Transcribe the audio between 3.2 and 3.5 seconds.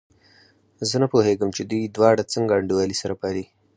پالي.